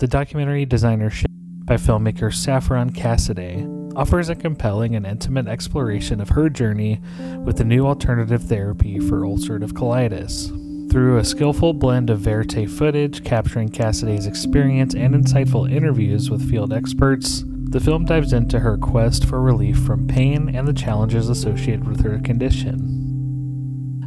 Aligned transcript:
The 0.00 0.08
documentary 0.08 0.64
Designer 0.64 1.10
Shit 1.10 1.30
by 1.66 1.74
filmmaker 1.74 2.32
Saffron 2.32 2.88
Cassaday 2.88 3.92
offers 3.94 4.30
a 4.30 4.34
compelling 4.34 4.96
and 4.96 5.06
intimate 5.06 5.46
exploration 5.46 6.22
of 6.22 6.30
her 6.30 6.48
journey 6.48 7.02
with 7.44 7.58
the 7.58 7.66
new 7.66 7.86
alternative 7.86 8.44
therapy 8.44 8.98
for 8.98 9.20
ulcerative 9.20 9.72
colitis. 9.72 10.48
Through 10.90 11.18
a 11.18 11.24
skillful 11.24 11.74
blend 11.74 12.08
of 12.08 12.20
verite 12.20 12.70
footage 12.70 13.22
capturing 13.24 13.68
Cassaday's 13.68 14.26
experience 14.26 14.94
and 14.94 15.14
insightful 15.14 15.70
interviews 15.70 16.30
with 16.30 16.48
field 16.48 16.72
experts, 16.72 17.44
the 17.46 17.78
film 17.78 18.06
dives 18.06 18.32
into 18.32 18.60
her 18.60 18.78
quest 18.78 19.26
for 19.26 19.42
relief 19.42 19.78
from 19.80 20.08
pain 20.08 20.56
and 20.56 20.66
the 20.66 20.72
challenges 20.72 21.28
associated 21.28 21.86
with 21.86 22.02
her 22.04 22.18
condition. 22.20 23.10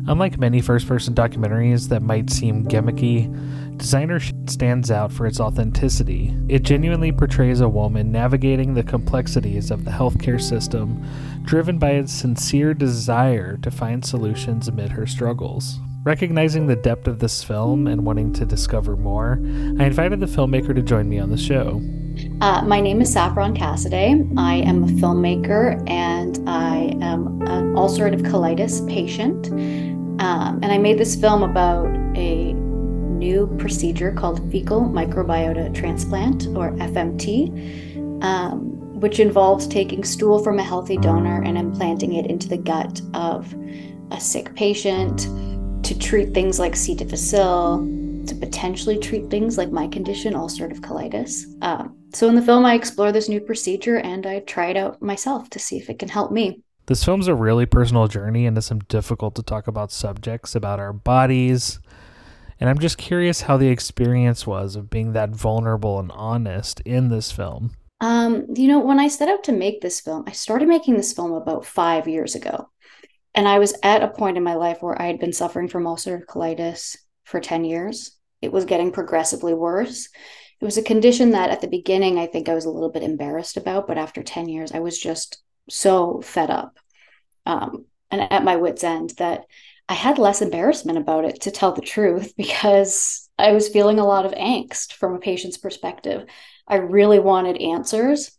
Unlike 0.05 0.37
many 0.37 0.59
first 0.59 0.85
person 0.85 1.13
documentaries 1.13 1.87
that 1.87 2.01
might 2.01 2.29
seem 2.29 2.65
gimmicky, 2.65 3.31
Designer 3.77 4.19
stands 4.47 4.91
out 4.91 5.11
for 5.11 5.25
its 5.25 5.39
authenticity. 5.39 6.33
It 6.47 6.63
genuinely 6.63 7.11
portrays 7.11 7.61
a 7.61 7.69
woman 7.69 8.11
navigating 8.11 8.73
the 8.73 8.83
complexities 8.83 9.71
of 9.71 9.85
the 9.85 9.91
healthcare 9.91 10.41
system, 10.41 11.03
driven 11.43 11.77
by 11.77 11.91
a 11.91 12.07
sincere 12.07 12.73
desire 12.73 13.57
to 13.57 13.71
find 13.71 14.05
solutions 14.05 14.67
amid 14.67 14.91
her 14.91 15.05
struggles. 15.05 15.79
Recognizing 16.03 16.67
the 16.67 16.75
depth 16.75 17.07
of 17.07 17.19
this 17.19 17.43
film 17.43 17.87
and 17.87 18.05
wanting 18.05 18.33
to 18.33 18.45
discover 18.45 18.97
more, 18.97 19.39
I 19.79 19.85
invited 19.85 20.19
the 20.19 20.25
filmmaker 20.25 20.75
to 20.75 20.81
join 20.81 21.07
me 21.07 21.19
on 21.19 21.29
the 21.29 21.37
show. 21.37 21.81
Uh, 22.41 22.61
my 22.63 22.79
name 22.79 23.01
is 23.01 23.11
Saffron 23.11 23.55
Cassaday. 23.55 24.37
I 24.37 24.55
am 24.55 24.83
a 24.83 24.87
filmmaker 24.87 25.81
and 25.89 26.37
I 26.47 26.95
am 27.01 27.41
an 27.43 27.73
ulcerative 27.73 28.21
colitis 28.23 28.87
patient. 28.87 29.49
Um, 30.21 30.59
and 30.61 30.65
I 30.65 30.77
made 30.77 30.99
this 30.99 31.15
film 31.15 31.41
about 31.41 31.87
a 32.15 32.52
new 33.23 33.47
procedure 33.57 34.11
called 34.11 34.51
fecal 34.51 34.81
microbiota 34.81 35.73
transplant, 35.73 36.47
or 36.47 36.71
FMT, 36.73 38.21
um, 38.21 38.55
which 38.99 39.19
involves 39.19 39.65
taking 39.67 40.03
stool 40.03 40.43
from 40.43 40.59
a 40.59 40.63
healthy 40.63 40.97
donor 40.97 41.41
and 41.43 41.57
implanting 41.57 42.13
it 42.13 42.25
into 42.25 42.49
the 42.49 42.57
gut 42.57 43.01
of 43.13 43.55
a 44.11 44.19
sick 44.19 44.53
patient 44.55 45.27
to 45.85 45.97
treat 45.97 46.33
things 46.33 46.59
like 46.59 46.75
C. 46.75 46.95
difficile, 46.95 47.79
to 48.27 48.35
potentially 48.35 48.97
treat 48.97 49.29
things 49.29 49.57
like 49.57 49.71
my 49.71 49.87
condition, 49.87 50.33
ulcerative 50.33 50.79
colitis. 50.79 51.45
Um, 51.61 51.95
so 52.13 52.27
in 52.27 52.35
the 52.35 52.41
film, 52.41 52.65
I 52.65 52.73
explore 52.73 53.11
this 53.11 53.29
new 53.29 53.39
procedure 53.39 53.97
and 53.97 54.25
I 54.25 54.39
try 54.41 54.67
it 54.67 54.77
out 54.77 55.01
myself 55.01 55.49
to 55.51 55.59
see 55.59 55.77
if 55.77 55.89
it 55.89 55.99
can 55.99 56.09
help 56.09 56.31
me. 56.31 56.61
This 56.85 57.03
film's 57.03 57.27
a 57.27 57.35
really 57.35 57.65
personal 57.65 58.07
journey 58.09 58.45
into 58.45 58.61
some 58.61 58.79
difficult 58.79 59.35
to 59.35 59.43
talk 59.43 59.67
about 59.67 59.91
subjects 59.91 60.55
about 60.55 60.79
our 60.79 60.91
bodies. 60.91 61.79
And 62.59 62.69
I'm 62.69 62.79
just 62.79 62.97
curious 62.97 63.41
how 63.41 63.57
the 63.57 63.69
experience 63.69 64.47
was 64.47 64.75
of 64.75 64.89
being 64.89 65.13
that 65.13 65.31
vulnerable 65.31 65.99
and 65.99 66.11
honest 66.11 66.79
in 66.81 67.09
this 67.09 67.31
film. 67.31 67.71
Um, 68.01 68.45
you 68.55 68.67
know, 68.67 68.79
when 68.79 68.99
I 68.99 69.07
set 69.07 69.29
out 69.29 69.43
to 69.45 69.51
make 69.51 69.81
this 69.81 69.99
film, 69.99 70.23
I 70.27 70.31
started 70.31 70.67
making 70.67 70.95
this 70.95 71.13
film 71.13 71.33
about 71.33 71.65
five 71.65 72.07
years 72.07 72.35
ago. 72.35 72.69
And 73.35 73.47
I 73.47 73.59
was 73.59 73.73
at 73.81 74.03
a 74.03 74.09
point 74.09 74.37
in 74.37 74.43
my 74.43 74.55
life 74.55 74.81
where 74.81 75.01
I 75.01 75.07
had 75.07 75.19
been 75.19 75.33
suffering 75.33 75.67
from 75.67 75.85
ulcerative 75.85 76.25
colitis 76.25 76.97
for 77.23 77.39
10 77.39 77.65
years. 77.65 78.17
It 78.41 78.51
was 78.51 78.65
getting 78.65 78.91
progressively 78.91 79.53
worse. 79.53 80.09
It 80.61 80.65
was 80.65 80.77
a 80.77 80.83
condition 80.83 81.31
that 81.31 81.49
at 81.49 81.61
the 81.61 81.67
beginning, 81.67 82.19
I 82.19 82.27
think 82.27 82.47
I 82.47 82.53
was 82.53 82.65
a 82.65 82.69
little 82.69 82.91
bit 82.91 83.03
embarrassed 83.03 83.57
about, 83.57 83.87
but 83.87 83.97
after 83.97 84.21
10 84.21 84.49
years, 84.49 84.71
I 84.71 84.79
was 84.79 84.99
just 84.99 85.41
so 85.69 86.21
fed 86.21 86.49
up 86.49 86.77
um, 87.45 87.85
and 88.11 88.21
at 88.21 88.43
my 88.43 88.55
wits' 88.55 88.83
end 88.83 89.11
that 89.17 89.45
I 89.89 89.93
had 89.93 90.17
less 90.17 90.41
embarrassment 90.41 90.97
about 90.97 91.25
it, 91.25 91.41
to 91.41 91.51
tell 91.51 91.71
the 91.73 91.81
truth, 91.81 92.33
because 92.37 93.29
I 93.37 93.51
was 93.51 93.69
feeling 93.69 93.99
a 93.99 94.05
lot 94.05 94.25
of 94.25 94.31
angst 94.33 94.93
from 94.93 95.13
a 95.15 95.19
patient's 95.19 95.57
perspective. 95.57 96.25
I 96.67 96.75
really 96.75 97.19
wanted 97.19 97.57
answers. 97.61 98.31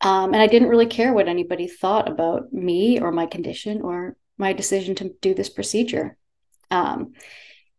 Um, 0.00 0.32
and 0.32 0.40
I 0.40 0.46
didn't 0.46 0.68
really 0.68 0.86
care 0.86 1.12
what 1.12 1.26
anybody 1.26 1.66
thought 1.66 2.08
about 2.08 2.52
me 2.52 3.00
or 3.00 3.10
my 3.10 3.26
condition 3.26 3.82
or 3.82 4.16
my 4.36 4.52
decision 4.52 4.94
to 4.96 5.12
do 5.20 5.34
this 5.34 5.48
procedure. 5.48 6.16
Um, 6.70 7.14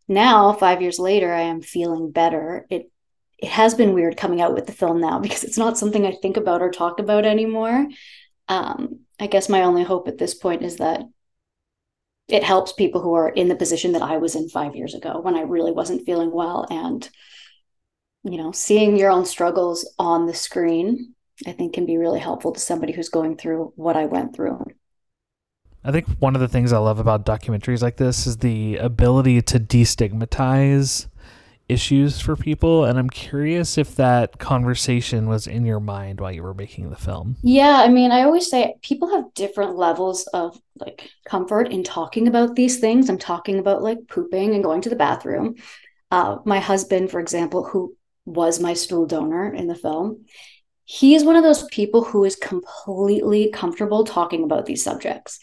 now, 0.06 0.52
five 0.52 0.82
years 0.82 0.98
later, 0.98 1.32
I 1.32 1.42
am 1.42 1.62
feeling 1.62 2.10
better. 2.10 2.66
It 2.68 2.90
it 3.38 3.48
has 3.48 3.74
been 3.74 3.94
weird 3.94 4.18
coming 4.18 4.42
out 4.42 4.52
with 4.52 4.66
the 4.66 4.72
film 4.72 5.00
now 5.00 5.18
because 5.20 5.44
it's 5.44 5.56
not 5.56 5.78
something 5.78 6.06
I 6.06 6.12
think 6.12 6.36
about 6.36 6.60
or 6.62 6.70
talk 6.70 6.98
about 6.98 7.24
anymore. 7.24 7.88
Um, 8.48 9.00
I 9.18 9.26
guess 9.28 9.48
my 9.48 9.62
only 9.62 9.82
hope 9.82 10.08
at 10.08 10.18
this 10.18 10.34
point 10.34 10.62
is 10.62 10.76
that 10.76 11.02
it 12.32 12.44
helps 12.44 12.72
people 12.72 13.00
who 13.00 13.14
are 13.14 13.28
in 13.28 13.48
the 13.48 13.56
position 13.56 13.92
that 13.92 14.02
I 14.02 14.16
was 14.16 14.34
in 14.34 14.48
five 14.48 14.76
years 14.76 14.94
ago 14.94 15.20
when 15.20 15.34
I 15.36 15.42
really 15.42 15.72
wasn't 15.72 16.06
feeling 16.06 16.32
well. 16.32 16.66
And, 16.70 17.08
you 18.24 18.38
know, 18.38 18.52
seeing 18.52 18.96
your 18.96 19.10
own 19.10 19.24
struggles 19.24 19.92
on 19.98 20.26
the 20.26 20.34
screen, 20.34 21.14
I 21.46 21.52
think 21.52 21.74
can 21.74 21.86
be 21.86 21.98
really 21.98 22.20
helpful 22.20 22.52
to 22.52 22.60
somebody 22.60 22.92
who's 22.92 23.08
going 23.08 23.36
through 23.36 23.72
what 23.76 23.96
I 23.96 24.06
went 24.06 24.34
through. 24.34 24.64
I 25.82 25.92
think 25.92 26.06
one 26.18 26.34
of 26.34 26.42
the 26.42 26.48
things 26.48 26.72
I 26.72 26.78
love 26.78 26.98
about 26.98 27.24
documentaries 27.24 27.80
like 27.80 27.96
this 27.96 28.26
is 28.26 28.38
the 28.38 28.76
ability 28.76 29.40
to 29.42 29.58
destigmatize 29.58 31.06
issues 31.70 32.20
for 32.20 32.36
people 32.36 32.84
and 32.84 32.98
i'm 32.98 33.08
curious 33.08 33.78
if 33.78 33.96
that 33.96 34.38
conversation 34.38 35.28
was 35.28 35.46
in 35.46 35.64
your 35.64 35.80
mind 35.80 36.20
while 36.20 36.32
you 36.32 36.42
were 36.42 36.54
making 36.54 36.90
the 36.90 36.96
film. 36.96 37.36
Yeah 37.42 37.80
i 37.84 37.88
mean 37.88 38.10
i 38.10 38.22
always 38.22 38.48
say 38.50 38.74
people 38.82 39.10
have 39.10 39.32
different 39.34 39.76
levels 39.76 40.26
of 40.34 40.60
like 40.76 41.10
comfort 41.24 41.68
in 41.68 41.84
talking 41.84 42.26
about 42.28 42.54
these 42.54 42.78
things. 42.80 43.08
I'm 43.08 43.18
talking 43.18 43.58
about 43.58 43.82
like 43.82 44.08
pooping 44.08 44.54
and 44.54 44.64
going 44.64 44.80
to 44.82 44.88
the 44.88 44.96
bathroom. 44.96 45.56
Uh, 46.10 46.38
my 46.44 46.58
husband 46.58 47.10
for 47.10 47.20
example 47.20 47.64
who 47.64 47.96
was 48.24 48.60
my 48.60 48.74
stool 48.74 49.06
donor 49.06 49.52
in 49.52 49.66
the 49.66 49.74
film 49.74 50.24
he 50.92 51.14
is 51.14 51.22
one 51.22 51.36
of 51.36 51.44
those 51.44 51.62
people 51.66 52.02
who 52.02 52.24
is 52.24 52.34
completely 52.34 53.50
comfortable 53.52 54.02
talking 54.02 54.42
about 54.42 54.66
these 54.66 54.82
subjects. 54.82 55.38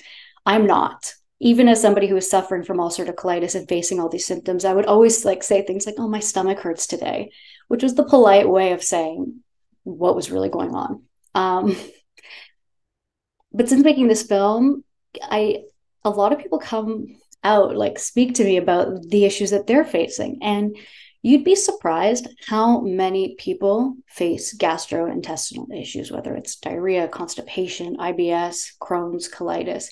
I'm 0.46 0.68
not 0.68 1.14
even 1.40 1.68
as 1.68 1.81
somebody 1.81 2.08
who 2.08 2.18
is 2.18 2.30
suffering 2.30 2.64
from 2.64 2.78
ulcerative 2.78 3.16
colitis 3.16 3.56
and 3.56 3.70
facing 3.70 4.00
all 4.00 4.09
these 4.09 4.25
symptoms, 4.25 4.66
I 4.66 4.74
would 4.74 4.86
always 4.86 5.24
like 5.24 5.44
say 5.44 5.62
things 5.62 5.86
like, 5.86 5.96
"Oh, 5.98 6.08
my 6.08 6.20
stomach 6.20 6.59
hurts 6.59 6.88
today," 6.88 7.31
which 7.68 7.84
was 7.84 7.96
the 7.96 8.03
polite 8.03 8.50
way 8.50 8.72
of 8.72 8.84
saying 8.84 9.44
what 9.84 10.16
was 10.16 10.31
really 10.31 10.50
going 10.50 10.74
on. 10.74 11.03
Um, 11.36 11.78
but 13.53 13.70
since 13.70 13.84
making 13.84 14.08
this 14.08 14.24
film, 14.24 14.84
I 15.22 15.64
a 16.03 16.09
lot 16.09 16.34
of 16.34 16.40
people 16.40 16.59
come 16.59 17.16
out 17.44 17.76
like 17.76 18.00
speak 18.00 18.36
to 18.36 18.44
me 18.44 18.58
about 18.58 19.03
the 19.03 19.26
issues 19.26 19.52
that 19.52 19.68
they're 19.68 19.86
facing, 19.86 20.40
and 20.42 20.76
you'd 21.22 21.44
be 21.44 21.56
surprised 21.56 22.28
how 22.47 22.81
many 22.81 23.36
people 23.36 23.96
face 24.08 24.58
gastrointestinal 24.58 25.68
issues, 25.80 26.12
whether 26.12 26.36
it's 26.36 26.56
diarrhea, 26.56 27.08
constipation, 27.08 27.96
IBS, 27.97 28.72
Crohn's, 28.81 29.30
colitis 29.30 29.90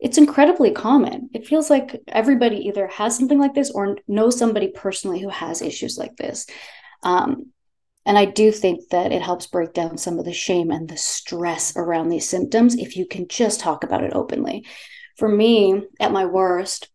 it's 0.00 0.18
incredibly 0.18 0.70
common. 0.70 1.28
It 1.34 1.46
feels 1.46 1.68
like 1.68 2.00
everybody 2.08 2.56
either 2.68 2.86
has 2.88 3.16
something 3.16 3.38
like 3.38 3.54
this 3.54 3.70
or 3.70 3.98
knows 4.08 4.38
somebody 4.38 4.68
personally 4.68 5.20
who 5.20 5.28
has 5.28 5.60
issues 5.60 5.98
like 5.98 6.16
this. 6.16 6.46
Um, 7.02 7.52
and 8.06 8.16
I 8.16 8.24
do 8.24 8.50
think 8.50 8.88
that 8.90 9.12
it 9.12 9.20
helps 9.20 9.46
break 9.46 9.74
down 9.74 9.98
some 9.98 10.18
of 10.18 10.24
the 10.24 10.32
shame 10.32 10.70
and 10.70 10.88
the 10.88 10.96
stress 10.96 11.76
around 11.76 12.08
these 12.08 12.28
symptoms 12.28 12.76
if 12.76 12.96
you 12.96 13.06
can 13.06 13.28
just 13.28 13.60
talk 13.60 13.84
about 13.84 14.02
it 14.02 14.14
openly. 14.14 14.64
For 15.18 15.28
me, 15.28 15.82
at 16.00 16.12
my 16.12 16.24
worst, 16.24 16.88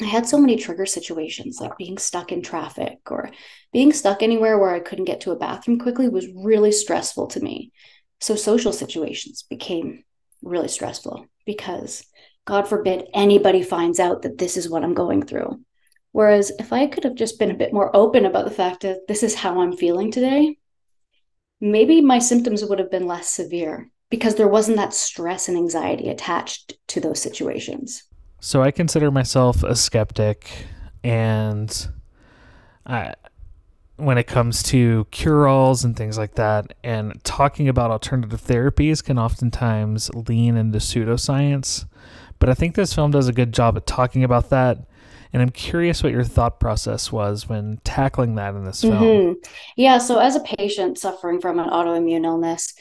I 0.00 0.06
had 0.06 0.26
so 0.26 0.38
many 0.38 0.56
trigger 0.56 0.86
situations 0.86 1.60
like 1.60 1.76
being 1.76 1.98
stuck 1.98 2.32
in 2.32 2.40
traffic 2.40 2.98
or 3.10 3.30
being 3.72 3.92
stuck 3.92 4.22
anywhere 4.22 4.58
where 4.58 4.70
I 4.70 4.80
couldn't 4.80 5.04
get 5.04 5.20
to 5.22 5.32
a 5.32 5.36
bathroom 5.36 5.78
quickly 5.78 6.08
was 6.08 6.28
really 6.34 6.72
stressful 6.72 7.26
to 7.28 7.40
me. 7.40 7.72
So 8.20 8.36
social 8.36 8.72
situations 8.72 9.42
became 9.42 10.04
really 10.42 10.68
stressful 10.68 11.26
because 11.44 12.04
God 12.48 12.66
forbid 12.66 13.08
anybody 13.12 13.62
finds 13.62 14.00
out 14.00 14.22
that 14.22 14.38
this 14.38 14.56
is 14.56 14.70
what 14.70 14.82
I'm 14.82 14.94
going 14.94 15.22
through. 15.22 15.60
Whereas 16.12 16.50
if 16.58 16.72
I 16.72 16.86
could 16.86 17.04
have 17.04 17.14
just 17.14 17.38
been 17.38 17.50
a 17.50 17.56
bit 17.56 17.74
more 17.74 17.94
open 17.94 18.24
about 18.24 18.46
the 18.46 18.50
fact 18.50 18.80
that 18.80 19.06
this 19.06 19.22
is 19.22 19.34
how 19.34 19.60
I'm 19.60 19.76
feeling 19.76 20.10
today, 20.10 20.56
maybe 21.60 22.00
my 22.00 22.18
symptoms 22.18 22.64
would 22.64 22.78
have 22.78 22.90
been 22.90 23.06
less 23.06 23.28
severe 23.28 23.90
because 24.08 24.36
there 24.36 24.48
wasn't 24.48 24.78
that 24.78 24.94
stress 24.94 25.48
and 25.48 25.58
anxiety 25.58 26.08
attached 26.08 26.72
to 26.88 27.00
those 27.00 27.20
situations. 27.20 28.04
So 28.40 28.62
I 28.62 28.70
consider 28.70 29.10
myself 29.10 29.62
a 29.62 29.76
skeptic 29.76 30.50
and 31.04 31.88
I 32.86 33.12
when 33.96 34.16
it 34.16 34.28
comes 34.28 34.62
to 34.62 35.06
cure-alls 35.10 35.84
and 35.84 35.96
things 35.96 36.16
like 36.16 36.36
that 36.36 36.72
and 36.84 37.22
talking 37.24 37.68
about 37.68 37.90
alternative 37.90 38.40
therapies 38.40 39.04
can 39.04 39.18
oftentimes 39.18 40.08
lean 40.14 40.56
into 40.56 40.78
pseudoscience 40.78 41.84
but 42.38 42.48
I 42.48 42.54
think 42.54 42.74
this 42.74 42.92
film 42.94 43.10
does 43.10 43.28
a 43.28 43.32
good 43.32 43.52
job 43.52 43.76
at 43.76 43.86
talking 43.86 44.24
about 44.24 44.50
that. 44.50 44.78
And 45.32 45.42
I'm 45.42 45.50
curious 45.50 46.02
what 46.02 46.12
your 46.12 46.24
thought 46.24 46.58
process 46.58 47.12
was 47.12 47.48
when 47.48 47.80
tackling 47.84 48.36
that 48.36 48.54
in 48.54 48.64
this 48.64 48.80
film. 48.80 49.02
Mm-hmm. 49.02 49.50
Yeah. 49.76 49.98
So, 49.98 50.18
as 50.18 50.36
a 50.36 50.40
patient 50.40 50.98
suffering 50.98 51.40
from 51.40 51.58
an 51.58 51.68
autoimmune 51.68 52.24
illness, 52.24 52.72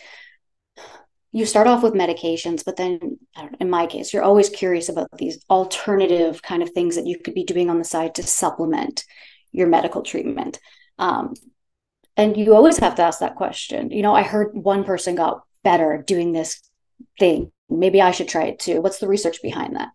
you 1.33 1.45
start 1.45 1.67
off 1.67 1.83
with 1.83 1.93
medications, 1.93 2.63
but 2.63 2.77
then 2.77 3.19
in 3.59 3.69
my 3.69 3.85
case, 3.85 4.13
you're 4.13 4.23
always 4.23 4.49
curious 4.49 4.87
about 4.87 5.09
these 5.17 5.43
alternative 5.49 6.41
kind 6.41 6.63
of 6.63 6.69
things 6.71 6.95
that 6.95 7.05
you 7.05 7.19
could 7.19 7.33
be 7.33 7.43
doing 7.43 7.69
on 7.69 7.79
the 7.79 7.83
side 7.83 8.15
to 8.15 8.23
supplement 8.23 9.03
your 9.51 9.67
medical 9.67 10.01
treatment. 10.01 10.59
Um, 10.97 11.33
And 12.15 12.35
you 12.35 12.55
always 12.55 12.77
have 12.79 12.95
to 12.95 13.03
ask 13.03 13.19
that 13.19 13.35
question. 13.35 13.91
You 13.91 14.01
know, 14.01 14.15
I 14.15 14.23
heard 14.23 14.51
one 14.55 14.83
person 14.83 15.15
got 15.15 15.43
better 15.63 16.03
doing 16.07 16.31
this 16.31 16.61
thing. 17.19 17.51
Maybe 17.69 18.01
I 18.01 18.11
should 18.11 18.29
try 18.29 18.45
it 18.45 18.59
too. 18.59 18.81
What's 18.81 18.99
the 18.99 19.07
research 19.07 19.41
behind 19.41 19.75
that? 19.75 19.89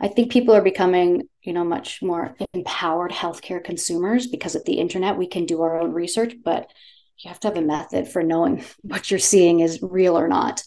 I 0.00 0.08
think 0.08 0.32
people 0.32 0.54
are 0.54 0.62
becoming, 0.62 1.28
you 1.42 1.52
know, 1.52 1.64
much 1.64 2.02
more 2.02 2.34
empowered 2.54 3.10
healthcare 3.10 3.62
consumers 3.62 4.26
because 4.26 4.54
of 4.54 4.64
the 4.64 4.74
internet. 4.74 5.18
We 5.18 5.26
can 5.26 5.44
do 5.44 5.60
our 5.60 5.78
own 5.80 5.92
research, 5.92 6.34
but 6.42 6.70
you 7.18 7.28
have 7.28 7.40
to 7.40 7.48
have 7.48 7.56
a 7.56 7.62
method 7.62 8.08
for 8.08 8.22
knowing 8.22 8.64
what 8.82 9.10
you're 9.10 9.20
seeing 9.20 9.60
is 9.60 9.80
real 9.82 10.18
or 10.18 10.28
not. 10.28 10.62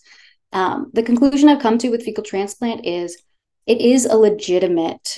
Um, 0.54 0.92
the 0.94 1.04
conclusion 1.04 1.50
I've 1.50 1.62
come 1.62 1.78
to 1.80 1.90
with 1.90 2.04
fecal 2.04 2.24
transplant 2.24 2.86
is 2.86 3.22
it 3.66 3.80
is 3.80 4.06
a 4.06 4.18
legitimate 4.18 5.18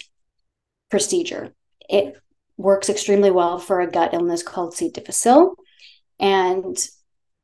procedure. 0.89 1.53
It 1.89 2.15
works 2.57 2.89
extremely 2.89 3.31
well 3.31 3.57
for 3.57 3.81
a 3.81 3.89
gut 3.89 4.13
illness 4.13 4.43
called 4.43 4.75
C. 4.75 4.89
difficile. 4.89 5.55
And 6.19 6.77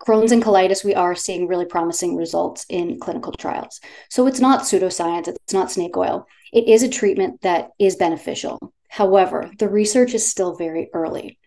Crohn's 0.01 0.31
and 0.31 0.43
colitis, 0.43 0.83
we 0.83 0.95
are 0.95 1.13
seeing 1.13 1.47
really 1.47 1.65
promising 1.65 2.15
results 2.15 2.65
in 2.69 2.99
clinical 2.99 3.33
trials. 3.33 3.81
So 4.09 4.27
it's 4.27 4.39
not 4.39 4.61
pseudoscience, 4.61 5.27
it's 5.27 5.53
not 5.53 5.71
snake 5.71 5.97
oil. 5.97 6.25
It 6.53 6.67
is 6.67 6.83
a 6.83 6.89
treatment 6.89 7.41
that 7.41 7.71
is 7.77 7.97
beneficial. 7.97 8.73
However, 8.87 9.51
the 9.59 9.69
research 9.69 10.13
is 10.13 10.27
still 10.27 10.55
very 10.55 10.89
early. 10.93 11.37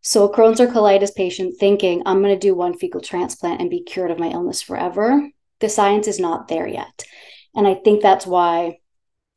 So, 0.00 0.24
a 0.24 0.32
Crohn's 0.32 0.60
or 0.60 0.68
colitis 0.68 1.14
patient 1.14 1.56
thinking, 1.58 2.02
I'm 2.06 2.22
going 2.22 2.32
to 2.32 2.38
do 2.38 2.54
one 2.54 2.78
fecal 2.78 3.00
transplant 3.00 3.60
and 3.60 3.68
be 3.68 3.82
cured 3.82 4.12
of 4.12 4.18
my 4.18 4.28
illness 4.28 4.62
forever, 4.62 5.28
the 5.60 5.68
science 5.68 6.06
is 6.06 6.20
not 6.20 6.48
there 6.48 6.66
yet. 6.66 7.04
And 7.54 7.66
I 7.66 7.74
think 7.74 8.00
that's 8.00 8.26
why 8.26 8.78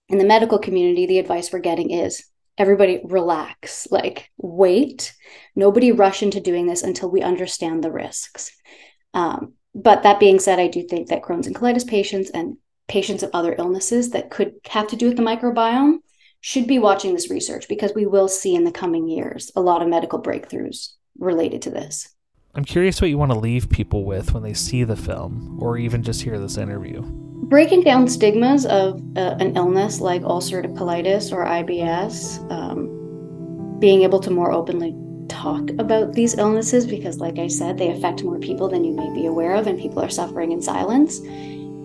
in 0.08 0.18
the 0.18 0.26
medical 0.26 0.60
community, 0.60 1.08
the 1.08 1.20
advice 1.20 1.52
we're 1.52 1.60
getting 1.60 1.90
is 1.90 2.24
everybody 2.58 3.02
relax, 3.04 3.88
like 3.92 4.30
wait. 4.38 5.14
Nobody 5.56 5.92
rush 5.92 6.24
into 6.24 6.40
doing 6.40 6.68
this 6.68 6.84
until 6.84 7.10
we 7.10 7.22
understand 7.22 7.84
the 7.84 7.92
risks. 7.92 8.52
Um, 9.14 9.54
but 9.74 10.04
that 10.04 10.20
being 10.20 10.40
said, 10.40 10.60
I 10.60 10.68
do 10.68 10.84
think 10.84 11.08
that 11.08 11.22
Crohn's 11.22 11.48
and 11.48 11.56
colitis 11.56 11.88
patients 11.88 12.30
and 12.30 12.58
patients 12.88 13.24
of 13.24 13.30
other 13.34 13.56
illnesses 13.58 14.12
that 14.12 14.30
could 14.30 14.54
have 14.68 14.88
to 14.88 14.96
do 14.96 15.08
with 15.08 15.18
the 15.18 15.24
microbiome 15.24 16.00
should 16.42 16.68
be 16.68 16.80
watching 16.80 17.14
this 17.14 17.30
research 17.30 17.68
because 17.70 17.94
we 17.96 18.06
will 18.06 18.28
see 18.28 18.56
in 18.56 18.64
the 18.64 18.72
coming 18.72 19.08
years 19.08 19.52
a 19.56 19.62
lot 19.62 19.82
of 19.82 19.88
medical 19.88 20.22
breakthroughs 20.22 20.94
related 21.20 21.62
to 21.62 21.70
this. 21.70 22.10
I'm 22.54 22.66
curious 22.66 23.00
what 23.00 23.10
you 23.10 23.18
want 23.18 23.32
to 23.32 23.40
leave 23.40 23.70
people 23.70 24.04
with 24.04 24.34
when 24.34 24.44
they 24.44 24.54
see 24.54 24.84
the 24.84 24.98
film 24.98 25.58
or 25.62 25.78
even 25.78 26.04
just 26.04 26.22
hear 26.22 26.38
this 26.38 26.58
interview. 26.58 27.31
Breaking 27.52 27.82
down 27.82 28.08
stigmas 28.08 28.66
of 28.66 29.02
uh, 29.18 29.36
an 29.42 29.58
illness 29.58 30.00
like 30.00 30.22
ulcerative 30.22 30.74
colitis 30.78 31.34
or 31.34 31.44
IBS, 31.44 32.50
um, 32.50 33.78
being 33.78 34.04
able 34.04 34.22
to 34.22 34.32
more 34.32 34.54
openly 34.54 34.96
talk 35.28 35.70
about 35.72 36.14
these 36.14 36.38
illnesses 36.38 36.86
because, 36.88 37.18
like 37.18 37.40
I 37.40 37.48
said, 37.48 37.78
they 37.78 37.92
affect 37.92 38.24
more 38.24 38.40
people 38.40 38.70
than 38.70 38.86
you 38.86 38.94
may 38.94 39.14
be 39.14 39.26
aware 39.26 39.54
of, 39.54 39.68
and 39.68 39.78
people 39.78 40.02
are 40.02 40.10
suffering 40.10 40.54
in 40.54 40.62
silence. 40.62 41.20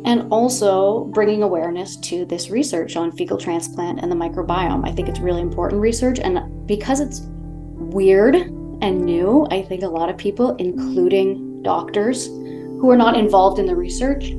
And 0.05 0.31
also 0.31 1.07
bringing 1.07 1.43
awareness 1.43 1.97
to 1.97 2.25
this 2.27 2.49
research 2.49 2.95
on 2.95 3.11
fecal 3.11 3.37
transplant 3.37 3.99
and 3.99 4.13
the 4.13 4.15
microbiome. 4.15 4.89
I 4.89 4.93
think 4.93 5.09
it's 5.09 5.19
really 5.19 5.41
important 5.41 5.81
research. 5.83 6.21
And 6.21 6.69
because 6.69 7.01
it's 7.01 7.23
weird 7.25 8.37
and 8.37 9.05
new, 9.05 9.49
I 9.51 9.63
think 9.63 9.83
a 9.83 9.89
lot 9.89 10.11
of 10.11 10.17
people, 10.17 10.55
including 10.59 11.61
doctors 11.65 12.27
who 12.27 12.89
are 12.89 12.97
not 12.97 13.17
involved 13.17 13.59
in 13.59 13.67
the 13.67 13.75
research, 13.75 14.31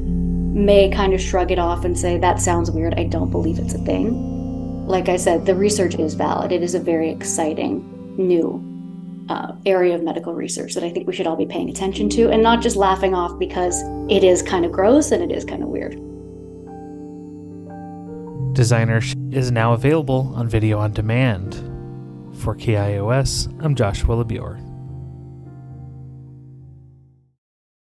may 0.57 0.89
kind 0.89 1.13
of 1.13 1.21
shrug 1.21 1.51
it 1.51 1.59
off 1.59 1.85
and 1.85 1.97
say, 1.97 2.17
that 2.17 2.39
sounds 2.39 2.71
weird. 2.71 2.95
I 2.95 3.03
don't 3.03 3.29
believe 3.29 3.59
it's 3.59 3.73
a 3.73 3.77
thing. 3.79 4.87
Like 4.87 5.07
I 5.07 5.17
said, 5.17 5.45
the 5.45 5.55
research 5.55 5.95
is 5.95 6.15
valid. 6.15 6.51
It 6.51 6.63
is 6.63 6.73
a 6.73 6.79
very 6.79 7.09
exciting 7.09 7.85
new 8.17 8.63
uh, 9.29 9.53
area 9.65 9.93
of 9.93 10.01
medical 10.01 10.33
research 10.33 10.73
that 10.73 10.83
I 10.83 10.89
think 10.89 11.07
we 11.07 11.13
should 11.13 11.27
all 11.27 11.35
be 11.35 11.45
paying 11.45 11.69
attention 11.69 12.09
to 12.09 12.29
and 12.29 12.41
not 12.41 12.61
just 12.61 12.75
laughing 12.75 13.13
off 13.13 13.37
because 13.37 13.83
it 14.09 14.23
is 14.23 14.41
kind 14.41 14.65
of 14.65 14.71
gross 14.71 15.11
and 15.11 15.23
it 15.23 15.35
is 15.35 15.45
kind 15.45 15.61
of 15.61 15.69
weird. 15.69 16.01
Designer 18.53 19.01
is 19.31 19.51
now 19.51 19.73
available 19.73 20.33
on 20.35 20.47
video 20.47 20.79
on 20.79 20.91
demand. 20.91 21.55
For 22.41 22.55
KIOS, 22.55 23.53
I'm 23.63 23.75
Joshua 23.75 24.23
LaBure. 24.23 24.66